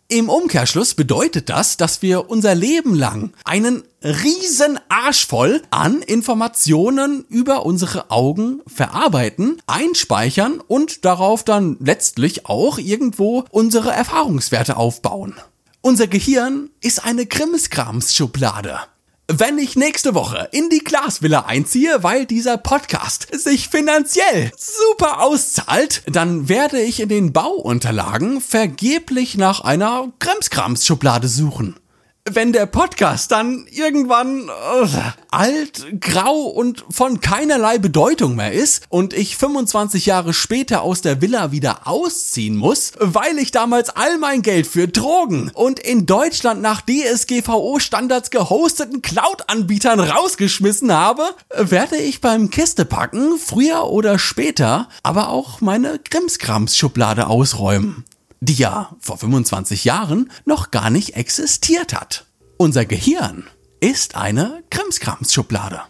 Im 0.08 0.28
Umkehrschluss 0.28 0.94
bedeutet 0.94 1.48
das, 1.48 1.76
dass 1.76 2.02
wir 2.02 2.28
unser 2.28 2.56
Leben 2.56 2.96
lang 2.96 3.32
einen 3.44 3.84
riesen 4.02 4.80
Arsch 4.88 5.28
voll 5.28 5.62
an 5.70 6.02
Informationen 6.02 7.24
über 7.28 7.64
unsere 7.64 8.10
Augen 8.10 8.62
verarbeiten, 8.66 9.62
einspeichern 9.68 10.60
und 10.66 11.04
darauf 11.04 11.44
dann 11.44 11.76
letztlich 11.78 12.46
auch 12.46 12.78
irgendwo 12.78 13.44
unsere 13.50 13.92
Erfahrungswerte 13.92 14.76
aufbauen. 14.76 15.36
Unser 15.84 16.06
Gehirn 16.06 16.70
ist 16.80 17.04
eine 17.04 17.26
Krimskrams-Schublade. 17.26 18.78
Wenn 19.26 19.58
ich 19.58 19.74
nächste 19.74 20.14
Woche 20.14 20.48
in 20.52 20.68
die 20.68 20.78
Glasvilla 20.78 21.40
einziehe, 21.46 22.04
weil 22.04 22.24
dieser 22.24 22.56
Podcast 22.56 23.26
sich 23.32 23.68
finanziell 23.68 24.52
super 24.56 25.20
auszahlt, 25.20 26.02
dann 26.06 26.48
werde 26.48 26.80
ich 26.80 27.00
in 27.00 27.08
den 27.08 27.32
Bauunterlagen 27.32 28.40
vergeblich 28.40 29.36
nach 29.36 29.62
einer 29.62 30.12
Krimskrams-Schublade 30.20 31.26
suchen 31.26 31.74
wenn 32.30 32.52
der 32.52 32.66
Podcast 32.66 33.32
dann 33.32 33.66
irgendwann 33.68 34.48
uh, 34.48 34.88
alt, 35.30 36.00
grau 36.00 36.42
und 36.42 36.84
von 36.88 37.20
keinerlei 37.20 37.78
Bedeutung 37.78 38.36
mehr 38.36 38.52
ist 38.52 38.84
und 38.88 39.12
ich 39.12 39.36
25 39.36 40.06
Jahre 40.06 40.32
später 40.32 40.82
aus 40.82 41.00
der 41.00 41.20
Villa 41.20 41.50
wieder 41.50 41.88
ausziehen 41.88 42.56
muss, 42.56 42.92
weil 43.00 43.38
ich 43.38 43.50
damals 43.50 43.90
all 43.90 44.18
mein 44.18 44.42
Geld 44.42 44.68
für 44.68 44.86
Drogen 44.86 45.50
und 45.52 45.80
in 45.80 46.06
Deutschland 46.06 46.62
nach 46.62 46.82
DSGVO-Standards 46.82 48.30
gehosteten 48.30 49.02
Cloud-Anbietern 49.02 49.98
rausgeschmissen 49.98 50.92
habe, 50.92 51.24
werde 51.56 51.96
ich 51.96 52.20
beim 52.20 52.50
Kistepacken 52.50 53.36
früher 53.36 53.88
oder 53.88 54.20
später 54.20 54.88
aber 55.02 55.28
auch 55.28 55.60
meine 55.60 55.98
Krimskrams-Schublade 55.98 57.26
ausräumen 57.26 58.04
die 58.42 58.54
ja 58.54 58.96
vor 58.98 59.18
25 59.18 59.84
Jahren 59.84 60.30
noch 60.44 60.72
gar 60.72 60.90
nicht 60.90 61.14
existiert 61.14 61.94
hat. 61.94 62.26
Unser 62.56 62.84
Gehirn 62.84 63.44
ist 63.78 64.16
eine 64.16 64.64
Krimskrams-Schublade. 64.68 65.82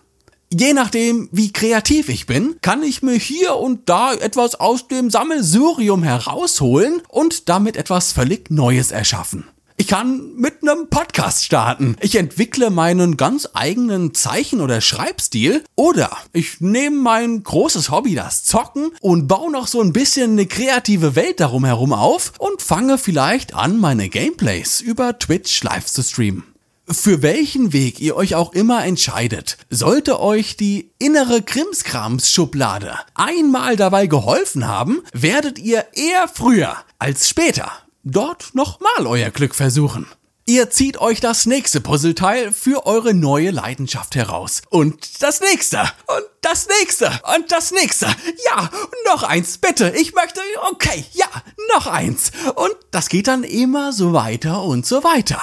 Je 0.52 0.75
nachdem, 0.75 1.30
wie 1.32 1.50
kreativ 1.50 2.11
ich 2.11 2.26
bin, 2.26 2.56
kann 2.61 2.82
ich 2.82 3.02
mir 3.02 3.14
hier 3.14 3.56
und 3.56 3.88
da 3.88 4.12
etwas 4.12 4.54
aus 4.54 4.87
dem 4.87 5.09
Sammelsurium 5.09 6.02
herausholen 6.02 7.00
und 7.09 7.49
damit 7.49 7.78
etwas 7.78 8.12
völlig 8.12 8.50
Neues 8.50 8.90
erschaffen. 8.90 9.49
Ich 9.83 9.89
kann 9.89 10.37
mit 10.37 10.62
einem 10.62 10.89
Podcast 10.91 11.45
starten. 11.45 11.97
Ich 12.01 12.15
entwickle 12.15 12.71
meinen 12.71 13.17
ganz 13.17 13.49
eigenen 13.53 14.15
Zeichen- 14.15 14.61
oder 14.61 14.81
Schreibstil. 14.81 15.65
Oder 15.75 16.17
ich 16.33 16.61
nehme 16.61 16.99
mein 16.99 17.43
großes 17.43 17.91
Hobby, 17.91 18.15
das 18.15 18.45
Zocken, 18.45 18.93
und 19.01 19.27
baue 19.27 19.51
noch 19.51 19.67
so 19.67 19.81
ein 19.81 19.93
bisschen 19.93 20.31
eine 20.31 20.47
kreative 20.47 21.17
Welt 21.17 21.41
darum 21.41 21.65
herum 21.65 21.93
auf 21.93 22.33
und 22.39 22.62
fange 22.62 22.97
vielleicht 22.97 23.55
an, 23.57 23.81
meine 23.81 24.09
Gameplays 24.09 24.81
über 24.81 25.19
Twitch 25.19 25.65
live 25.65 25.87
zu 25.87 26.05
streamen. 26.05 26.45
Für 26.87 27.21
welchen 27.23 27.73
Weg 27.73 28.01
ihr 28.01 28.15
euch 28.15 28.37
auch 28.37 28.53
immer 28.53 28.85
entscheidet, 28.85 29.57
sollte 29.69 30.21
euch 30.21 30.57
die 30.57 30.93
innere 31.01 31.43
Krimskrams-Schublade 31.43 32.99
einmal 33.15 33.75
dabei 33.75 34.07
geholfen 34.07 34.69
haben, 34.69 35.03
werdet 35.12 35.59
ihr 35.59 35.87
eher 35.95 36.29
früher 36.33 36.77
als 37.01 37.29
später 37.29 37.73
dort 38.04 38.54
nochmal 38.54 39.06
euer 39.06 39.30
Glück 39.30 39.54
versuchen. 39.54 40.06
Ihr 40.44 40.71
zieht 40.71 40.99
euch 40.99 41.21
das 41.21 41.47
nächste 41.47 41.80
Puzzleteil 41.80 42.52
für 42.52 42.85
eure 42.85 43.14
neue 43.14 43.52
Leidenschaft 43.52 44.16
heraus. 44.16 44.62
Und 44.71 45.23
das 45.23 45.40
nächste. 45.40 45.80
Und 45.80 46.25
das 46.40 46.66
nächste. 46.80 47.06
Und 47.37 47.52
das 47.52 47.71
nächste. 47.71 48.06
Ja, 48.50 48.68
noch 49.06 49.23
eins, 49.23 49.59
bitte. 49.59 49.90
Ich 49.97 50.14
möchte. 50.14 50.40
Okay, 50.73 51.04
ja, 51.12 51.28
noch 51.75 51.87
eins. 51.87 52.32
Und 52.56 52.75
das 52.90 53.09
geht 53.09 53.28
dann 53.28 53.44
immer 53.44 53.92
so 53.92 54.12
weiter 54.12 54.62
und 54.64 54.85
so 54.85 55.04
weiter. 55.04 55.40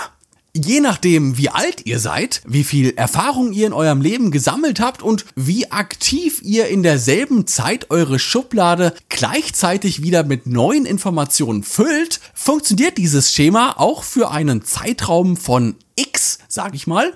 Je 0.62 0.82
nachdem, 0.82 1.38
wie 1.38 1.50
alt 1.50 1.86
ihr 1.86 2.00
seid, 2.00 2.42
wie 2.46 2.66
viel 2.66 2.94
Erfahrung 2.98 3.54
ihr 3.54 3.66
in 3.66 3.72
eurem 3.72 4.02
Leben 4.02 4.30
gesammelt 4.30 4.82
habt 4.82 5.02
und 5.02 5.24
wie 5.36 5.72
aktiv 5.72 6.42
ihr 6.44 6.68
in 6.68 6.84
derselben 6.84 7.48
Zeit 7.48 7.90
eure 7.92 8.20
Schublade 8.20 8.94
gleichzeitig 9.08 10.04
wieder 10.04 10.26
mit 10.26 10.48
neuen 10.48 10.86
Informationen 10.86 11.64
füllt, 11.64 12.20
funktioniert 12.34 12.98
dieses 12.98 13.32
Schema 13.32 13.76
auch 13.78 14.04
für 14.04 14.32
einen 14.32 14.62
Zeitraum 14.62 15.38
von 15.38 15.76
X, 15.96 16.40
sag 16.50 16.76
ich 16.76 16.88
mal, 16.88 17.14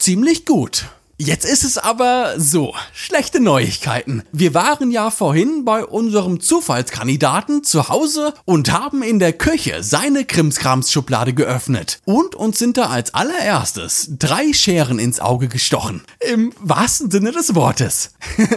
ziemlich 0.00 0.44
gut. 0.44 0.86
Jetzt 1.18 1.46
ist 1.46 1.64
es 1.64 1.78
aber 1.78 2.34
so, 2.36 2.74
schlechte 2.92 3.40
Neuigkeiten. 3.40 4.22
Wir 4.32 4.52
waren 4.52 4.90
ja 4.90 5.10
vorhin 5.10 5.64
bei 5.64 5.82
unserem 5.82 6.40
Zufallskandidaten 6.40 7.64
zu 7.64 7.88
Hause 7.88 8.34
und 8.44 8.70
haben 8.70 9.02
in 9.02 9.18
der 9.18 9.32
Küche 9.32 9.82
seine 9.82 10.26
Krimskrams-Schublade 10.26 11.32
geöffnet 11.32 12.02
und 12.04 12.34
uns 12.34 12.58
sind 12.58 12.76
da 12.76 12.90
als 12.90 13.14
allererstes 13.14 14.10
drei 14.18 14.52
Scheren 14.52 14.98
ins 14.98 15.18
Auge 15.18 15.48
gestochen. 15.48 16.02
Im 16.20 16.52
wahrsten 16.60 17.10
Sinne 17.10 17.32
des 17.32 17.54
Wortes. 17.54 18.12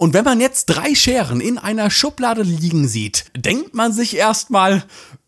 Und 0.00 0.14
wenn 0.14 0.24
man 0.24 0.40
jetzt 0.40 0.66
drei 0.66 0.94
Scheren 0.94 1.40
in 1.40 1.58
einer 1.58 1.90
Schublade 1.90 2.42
liegen 2.42 2.86
sieht, 2.86 3.24
denkt 3.36 3.74
man 3.74 3.92
sich 3.92 4.16
erstmal, 4.16 4.84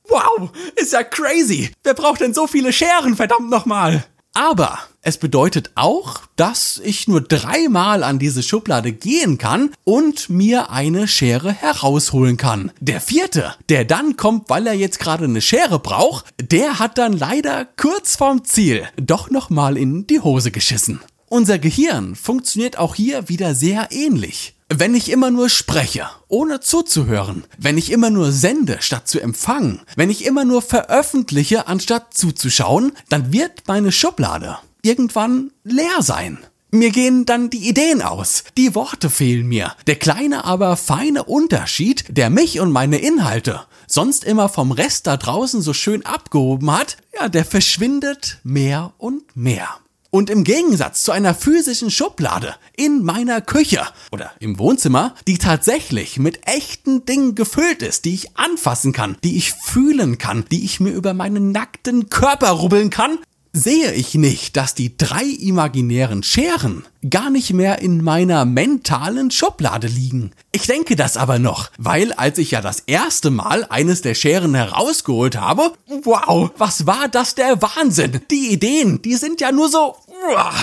wow, 0.08 0.48
ist 0.76 0.92
ja 0.92 1.02
crazy. 1.02 1.72
Wer 1.82 1.94
braucht 1.94 2.20
denn 2.20 2.34
so 2.34 2.46
viele 2.46 2.72
Scheren, 2.72 3.16
verdammt 3.16 3.50
nochmal? 3.50 4.04
Aber 4.32 4.78
es 5.02 5.16
bedeutet 5.16 5.70
auch, 5.76 6.20
dass 6.36 6.78
ich 6.84 7.08
nur 7.08 7.22
dreimal 7.22 8.02
an 8.02 8.18
diese 8.18 8.42
Schublade 8.42 8.92
gehen 8.92 9.38
kann 9.38 9.70
und 9.84 10.28
mir 10.28 10.70
eine 10.70 11.08
Schere 11.08 11.52
herausholen 11.52 12.36
kann. 12.36 12.70
Der 12.80 13.00
vierte, 13.00 13.54
der 13.70 13.86
dann 13.86 14.16
kommt, 14.18 14.50
weil 14.50 14.66
er 14.66 14.74
jetzt 14.74 14.98
gerade 14.98 15.24
eine 15.24 15.40
Schere 15.40 15.78
braucht, 15.78 16.26
der 16.38 16.78
hat 16.78 16.98
dann 16.98 17.14
leider 17.14 17.66
kurz 17.78 18.16
vorm 18.16 18.44
Ziel 18.44 18.86
doch 19.00 19.30
nochmal 19.30 19.78
in 19.78 20.06
die 20.06 20.20
Hose 20.20 20.50
geschissen. 20.50 21.00
Unser 21.28 21.58
Gehirn 21.58 22.14
funktioniert 22.14 22.76
auch 22.76 22.94
hier 22.94 23.30
wieder 23.30 23.54
sehr 23.54 23.88
ähnlich. 23.92 24.54
Wenn 24.68 24.94
ich 24.94 25.10
immer 25.10 25.30
nur 25.30 25.48
spreche, 25.48 26.08
ohne 26.28 26.60
zuzuhören, 26.60 27.44
wenn 27.56 27.78
ich 27.78 27.90
immer 27.90 28.10
nur 28.10 28.32
sende, 28.32 28.76
statt 28.80 29.08
zu 29.08 29.18
empfangen, 29.18 29.80
wenn 29.96 30.10
ich 30.10 30.26
immer 30.26 30.44
nur 30.44 30.60
veröffentliche, 30.60 31.68
anstatt 31.68 32.12
zuzuschauen, 32.12 32.92
dann 33.08 33.32
wird 33.32 33.62
meine 33.66 33.92
Schublade 33.92 34.58
irgendwann 34.82 35.52
leer 35.64 36.00
sein. 36.00 36.38
Mir 36.72 36.90
gehen 36.90 37.26
dann 37.26 37.50
die 37.50 37.68
Ideen 37.68 38.00
aus, 38.00 38.44
die 38.56 38.76
Worte 38.76 39.10
fehlen 39.10 39.46
mir. 39.46 39.74
Der 39.88 39.96
kleine, 39.96 40.44
aber 40.44 40.76
feine 40.76 41.24
Unterschied, 41.24 42.04
der 42.08 42.30
mich 42.30 42.60
und 42.60 42.70
meine 42.70 42.98
Inhalte 42.98 43.62
sonst 43.88 44.24
immer 44.24 44.48
vom 44.48 44.70
Rest 44.70 45.06
da 45.06 45.16
draußen 45.16 45.62
so 45.62 45.72
schön 45.72 46.06
abgehoben 46.06 46.70
hat, 46.70 46.96
ja, 47.18 47.28
der 47.28 47.44
verschwindet 47.44 48.38
mehr 48.44 48.92
und 48.98 49.36
mehr. 49.36 49.68
Und 50.12 50.28
im 50.28 50.42
Gegensatz 50.42 51.02
zu 51.02 51.12
einer 51.12 51.36
physischen 51.36 51.90
Schublade 51.90 52.56
in 52.76 53.04
meiner 53.04 53.40
Küche 53.40 53.86
oder 54.10 54.32
im 54.40 54.58
Wohnzimmer, 54.58 55.14
die 55.28 55.38
tatsächlich 55.38 56.18
mit 56.18 56.48
echten 56.48 57.04
Dingen 57.04 57.36
gefüllt 57.36 57.82
ist, 57.82 58.04
die 58.04 58.14
ich 58.14 58.36
anfassen 58.36 58.92
kann, 58.92 59.16
die 59.22 59.36
ich 59.36 59.52
fühlen 59.52 60.18
kann, 60.18 60.44
die 60.50 60.64
ich 60.64 60.80
mir 60.80 60.90
über 60.90 61.14
meinen 61.14 61.52
nackten 61.52 62.10
Körper 62.10 62.50
rubbeln 62.50 62.90
kann, 62.90 63.18
sehe 63.52 63.92
ich 63.92 64.14
nicht, 64.14 64.56
dass 64.56 64.74
die 64.74 64.96
drei 64.96 65.24
imaginären 65.24 66.22
Scheren 66.22 66.84
gar 67.08 67.30
nicht 67.30 67.52
mehr 67.52 67.80
in 67.80 68.02
meiner 68.02 68.44
mentalen 68.44 69.30
Schublade 69.30 69.86
liegen. 69.86 70.32
Ich 70.52 70.66
denke 70.66 70.96
das 70.96 71.16
aber 71.16 71.38
noch, 71.38 71.70
weil 71.78 72.12
als 72.12 72.38
ich 72.38 72.52
ja 72.52 72.60
das 72.60 72.80
erste 72.86 73.30
Mal 73.30 73.66
eines 73.68 74.02
der 74.02 74.14
Scheren 74.14 74.54
herausgeholt 74.54 75.36
habe, 75.36 75.72
wow, 76.04 76.50
was 76.58 76.86
war 76.86 77.08
das 77.08 77.34
der 77.34 77.60
Wahnsinn? 77.62 78.20
Die 78.30 78.52
Ideen, 78.52 79.02
die 79.02 79.16
sind 79.16 79.40
ja 79.40 79.52
nur 79.52 79.68
so 79.68 79.96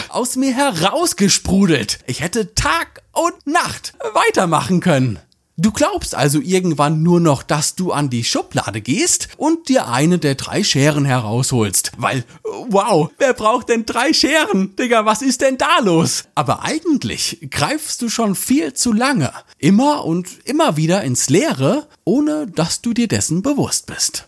aus 0.10 0.36
mir 0.36 0.54
herausgesprudelt. 0.54 2.00
Ich 2.06 2.22
hätte 2.22 2.54
Tag 2.54 3.02
und 3.14 3.48
Nacht 3.48 3.94
weitermachen 4.14 4.80
können. 4.80 5.20
Du 5.60 5.72
glaubst 5.72 6.14
also 6.14 6.40
irgendwann 6.40 7.02
nur 7.02 7.20
noch, 7.20 7.42
dass 7.42 7.74
du 7.74 7.92
an 7.92 8.12
die 8.12 8.24
Schublade 8.24 8.80
gehst 8.80 9.30
und 9.38 9.70
dir 9.70 9.88
eine 9.88 10.20
der 10.20 10.36
drei 10.36 10.64
Scheren 10.64 11.04
herausholst. 11.04 11.94
Weil, 11.98 12.26
wow, 12.44 13.10
wer 13.18 13.34
braucht 13.34 13.70
denn 13.70 13.84
drei 13.84 14.14
Scheren? 14.14 14.76
Digga, 14.76 15.06
was 15.06 15.24
ist 15.24 15.42
denn 15.42 15.58
da 15.58 15.80
los? 15.80 16.26
Aber 16.36 16.64
eigentlich 16.64 17.40
greifst 17.50 18.04
du 18.04 18.10
schon 18.10 18.36
viel 18.36 18.74
zu 18.74 18.94
lange. 18.94 19.34
Immer 19.58 20.06
und 20.06 20.30
immer 20.46 20.78
wieder 20.78 21.04
ins 21.04 21.28
Leere, 21.28 21.88
ohne 22.04 22.46
dass 22.46 22.82
du 22.82 22.94
dir 22.94 23.08
dessen 23.08 23.42
bewusst 23.42 23.88
bist. 23.88 24.28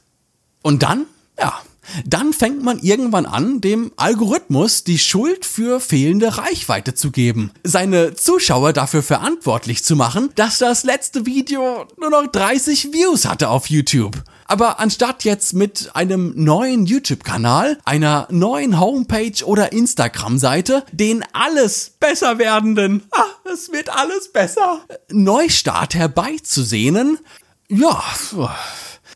Und 0.63 0.81
dann, 0.81 1.05
ja, 1.37 1.61
dann 2.05 2.33
fängt 2.33 2.63
man 2.63 2.79
irgendwann 2.79 3.25
an, 3.25 3.61
dem 3.61 3.91
Algorithmus 3.95 4.83
die 4.83 4.99
Schuld 4.99 5.45
für 5.45 5.79
fehlende 5.79 6.37
Reichweite 6.37 6.93
zu 6.93 7.11
geben, 7.11 7.51
seine 7.63 8.13
Zuschauer 8.13 8.73
dafür 8.73 9.03
verantwortlich 9.03 9.83
zu 9.83 9.95
machen, 9.95 10.29
dass 10.35 10.59
das 10.59 10.83
letzte 10.83 11.25
Video 11.25 11.87
nur 11.99 12.09
noch 12.09 12.27
30 12.27 12.93
Views 12.93 13.25
hatte 13.25 13.49
auf 13.49 13.69
YouTube. 13.69 14.23
Aber 14.49 14.79
anstatt 14.79 15.25
jetzt 15.25 15.53
mit 15.53 15.91
einem 15.93 16.33
neuen 16.35 16.87
YouTube-Kanal, 16.87 17.77
einer 17.85 18.27
neuen 18.31 18.79
Homepage 18.79 19.45
oder 19.45 19.71
Instagram-Seite, 19.71 20.83
den 20.91 21.23
alles 21.33 21.91
besser 21.99 22.39
werdenden, 22.39 23.03
ah, 23.11 23.25
es 23.53 23.71
wird 23.71 23.89
alles 23.89 24.31
besser, 24.31 24.81
Neustart 25.11 25.93
herbeizusehnen, 25.93 27.19
ja, 27.67 28.03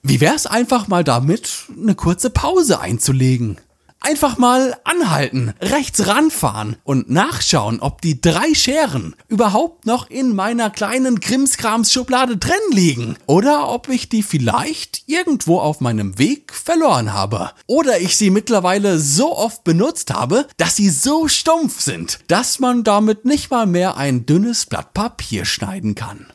wie 0.05 0.19
wär's 0.19 0.45
einfach 0.45 0.89
mal 0.89 1.05
damit, 1.05 1.63
eine 1.81 1.95
kurze 1.95 2.29
Pause 2.29 2.79
einzulegen? 2.81 3.57
Einfach 4.01 4.37
mal 4.37 4.75
anhalten, 4.83 5.53
rechts 5.61 6.07
ranfahren 6.07 6.75
und 6.83 7.09
nachschauen, 7.09 7.79
ob 7.79 8.01
die 8.01 8.19
drei 8.19 8.53
Scheren 8.53 9.15
überhaupt 9.29 9.85
noch 9.85 10.09
in 10.09 10.35
meiner 10.35 10.69
kleinen 10.69 11.21
Krimskrams-Schublade 11.21 12.35
drin 12.35 12.53
liegen. 12.71 13.15
Oder 13.27 13.69
ob 13.69 13.87
ich 13.87 14.09
die 14.09 14.23
vielleicht 14.23 15.03
irgendwo 15.07 15.59
auf 15.59 15.79
meinem 15.79 16.19
Weg 16.19 16.53
verloren 16.53 17.13
habe. 17.13 17.51
Oder 17.65 18.01
ich 18.01 18.17
sie 18.17 18.29
mittlerweile 18.29 18.99
so 18.99 19.37
oft 19.37 19.63
benutzt 19.63 20.13
habe, 20.13 20.49
dass 20.57 20.75
sie 20.75 20.89
so 20.89 21.29
stumpf 21.29 21.79
sind, 21.79 22.19
dass 22.27 22.59
man 22.59 22.83
damit 22.83 23.23
nicht 23.23 23.51
mal 23.51 23.65
mehr 23.65 23.95
ein 23.95 24.25
dünnes 24.25 24.65
Blatt 24.65 24.93
Papier 24.93 25.45
schneiden 25.45 25.95
kann. 25.95 26.27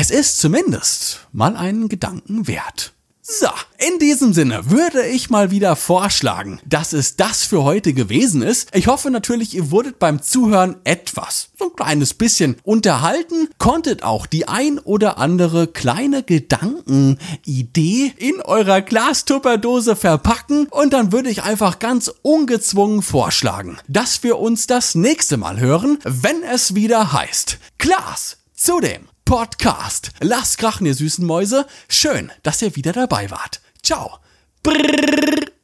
Es 0.00 0.12
ist 0.12 0.38
zumindest 0.38 1.26
mal 1.32 1.56
einen 1.56 1.88
Gedanken 1.88 2.46
wert. 2.46 2.92
So, 3.20 3.48
in 3.78 3.98
diesem 3.98 4.32
Sinne 4.32 4.70
würde 4.70 5.04
ich 5.04 5.28
mal 5.28 5.50
wieder 5.50 5.74
vorschlagen, 5.74 6.60
dass 6.64 6.92
es 6.92 7.16
das 7.16 7.42
für 7.42 7.64
heute 7.64 7.92
gewesen 7.92 8.42
ist. 8.42 8.68
Ich 8.76 8.86
hoffe 8.86 9.10
natürlich, 9.10 9.56
ihr 9.56 9.72
wurdet 9.72 9.98
beim 9.98 10.22
Zuhören 10.22 10.76
etwas, 10.84 11.48
so 11.58 11.64
ein 11.64 11.74
kleines 11.74 12.14
bisschen 12.14 12.58
unterhalten, 12.62 13.48
konntet 13.58 14.04
auch 14.04 14.26
die 14.26 14.46
ein 14.46 14.78
oder 14.78 15.18
andere 15.18 15.66
kleine 15.66 16.22
Gedankenidee 16.22 18.12
in 18.18 18.40
eurer 18.40 18.82
Glastupperdose 18.82 19.96
verpacken 19.96 20.68
und 20.68 20.92
dann 20.92 21.10
würde 21.10 21.28
ich 21.28 21.42
einfach 21.42 21.80
ganz 21.80 22.06
ungezwungen 22.22 23.02
vorschlagen, 23.02 23.78
dass 23.88 24.22
wir 24.22 24.38
uns 24.38 24.68
das 24.68 24.94
nächste 24.94 25.38
Mal 25.38 25.58
hören, 25.58 25.98
wenn 26.04 26.44
es 26.44 26.76
wieder 26.76 27.12
heißt 27.12 27.58
Glas 27.78 28.36
zu 28.54 28.78
dem 28.78 29.08
Podcast. 29.28 30.12
Lasst 30.20 30.56
krachen, 30.56 30.86
ihr 30.86 30.94
süßen 30.94 31.26
Mäuse. 31.26 31.66
Schön, 31.86 32.32
dass 32.44 32.62
ihr 32.62 32.74
wieder 32.76 32.94
dabei 32.94 33.30
wart. 33.30 33.60
Ciao. 33.82 34.20
Brrr. 34.62 35.57